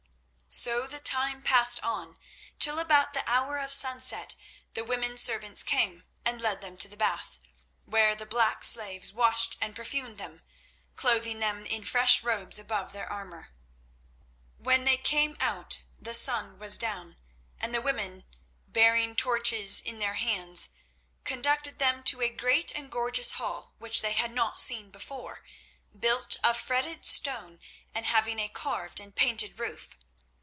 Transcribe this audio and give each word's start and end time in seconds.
So 0.53 0.85
the 0.85 0.99
time 0.99 1.41
passed 1.41 1.79
on, 1.81 2.17
till 2.59 2.77
about 2.77 3.13
the 3.13 3.27
hour 3.27 3.57
of 3.57 3.71
sunset 3.71 4.35
the 4.73 4.83
women 4.83 5.17
servants 5.17 5.63
came 5.63 6.03
and 6.25 6.41
led 6.41 6.59
them 6.61 6.75
to 6.79 6.89
the 6.89 6.97
bath, 6.97 7.37
where 7.85 8.15
the 8.15 8.25
black 8.25 8.65
slaves 8.65 9.13
washed 9.13 9.57
and 9.61 9.73
perfumed 9.75 10.17
them, 10.17 10.41
clothing 10.97 11.39
them 11.39 11.65
in 11.65 11.85
fresh 11.85 12.21
robes 12.21 12.59
above 12.59 12.91
their 12.91 13.09
armour. 13.09 13.53
When 14.57 14.83
they 14.83 14.97
came 14.97 15.37
out 15.39 15.83
the 15.97 16.13
sun 16.13 16.59
was 16.59 16.77
down, 16.77 17.15
and 17.57 17.73
the 17.73 17.81
women, 17.81 18.25
bearing 18.67 19.15
torches 19.15 19.79
in 19.79 19.99
their 19.99 20.15
hands, 20.15 20.71
conducted 21.23 21.79
them 21.79 22.03
to 22.03 22.21
a 22.21 22.29
great 22.29 22.73
and 22.75 22.91
gorgeous 22.91 23.31
hall 23.31 23.73
which 23.77 24.01
they 24.01 24.11
had 24.13 24.33
not 24.33 24.59
seen 24.59 24.91
before, 24.91 25.45
built 25.97 26.35
of 26.43 26.57
fretted 26.57 27.05
stone 27.05 27.61
and 27.95 28.05
having 28.05 28.37
a 28.37 28.49
carved 28.49 28.99
and 28.99 29.15
painted 29.15 29.57
roof. 29.57 29.97